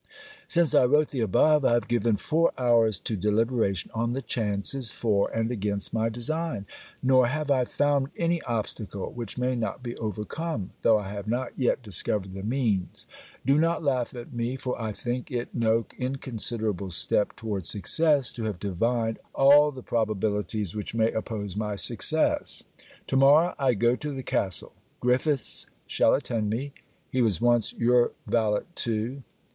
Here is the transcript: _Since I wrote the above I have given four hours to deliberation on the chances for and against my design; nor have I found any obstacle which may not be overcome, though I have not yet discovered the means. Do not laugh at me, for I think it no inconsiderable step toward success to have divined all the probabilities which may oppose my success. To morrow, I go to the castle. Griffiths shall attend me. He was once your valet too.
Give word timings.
_Since 0.47 0.73
I 0.73 0.85
wrote 0.87 1.09
the 1.09 1.19
above 1.19 1.63
I 1.63 1.73
have 1.73 1.87
given 1.87 2.17
four 2.17 2.53
hours 2.57 2.97
to 3.01 3.15
deliberation 3.15 3.91
on 3.93 4.13
the 4.13 4.23
chances 4.23 4.91
for 4.91 5.29
and 5.29 5.51
against 5.51 5.93
my 5.93 6.09
design; 6.09 6.65
nor 7.03 7.27
have 7.27 7.51
I 7.51 7.65
found 7.65 8.07
any 8.17 8.41
obstacle 8.41 9.11
which 9.11 9.37
may 9.37 9.55
not 9.55 9.83
be 9.83 9.95
overcome, 9.97 10.71
though 10.81 10.97
I 10.97 11.09
have 11.09 11.27
not 11.27 11.49
yet 11.55 11.83
discovered 11.83 12.33
the 12.33 12.41
means. 12.41 13.05
Do 13.45 13.59
not 13.59 13.83
laugh 13.83 14.15
at 14.15 14.33
me, 14.33 14.55
for 14.55 14.81
I 14.81 14.91
think 14.91 15.29
it 15.29 15.49
no 15.53 15.85
inconsiderable 15.99 16.89
step 16.89 17.35
toward 17.35 17.67
success 17.67 18.31
to 18.31 18.45
have 18.45 18.57
divined 18.57 19.19
all 19.35 19.69
the 19.69 19.83
probabilities 19.83 20.73
which 20.73 20.95
may 20.95 21.11
oppose 21.11 21.55
my 21.55 21.75
success. 21.75 22.63
To 23.05 23.15
morrow, 23.17 23.53
I 23.59 23.75
go 23.75 23.95
to 23.97 24.11
the 24.11 24.23
castle. 24.23 24.73
Griffiths 24.99 25.67
shall 25.85 26.15
attend 26.15 26.49
me. 26.49 26.73
He 27.11 27.21
was 27.21 27.39
once 27.39 27.73
your 27.73 28.13
valet 28.25 28.61
too. 28.73 29.21